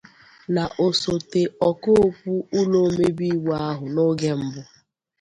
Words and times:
na 0.53 0.63
osote 0.85 1.41
ọka 1.69 1.89
okwu 2.05 2.33
ụlọ 2.59 2.77
omebe 2.89 3.25
iwu 3.35 3.51
ahụ 3.67 3.85
n'oge 3.93 4.31
mbụ 4.43 4.61